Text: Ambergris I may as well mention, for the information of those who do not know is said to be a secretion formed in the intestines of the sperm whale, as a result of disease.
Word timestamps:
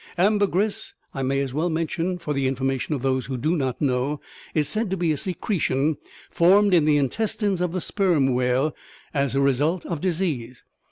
Ambergris 0.17 0.95
I 1.13 1.21
may 1.21 1.41
as 1.41 1.53
well 1.53 1.69
mention, 1.69 2.17
for 2.17 2.33
the 2.33 2.47
information 2.47 2.95
of 2.95 3.03
those 3.03 3.27
who 3.27 3.37
do 3.37 3.55
not 3.55 3.79
know 3.79 4.19
is 4.55 4.67
said 4.67 4.89
to 4.89 4.97
be 4.97 5.11
a 5.11 5.15
secretion 5.17 5.97
formed 6.31 6.73
in 6.73 6.85
the 6.85 6.97
intestines 6.97 7.61
of 7.61 7.71
the 7.71 7.81
sperm 7.81 8.33
whale, 8.33 8.75
as 9.13 9.35
a 9.35 9.41
result 9.41 9.85
of 9.85 10.01
disease. 10.01 10.63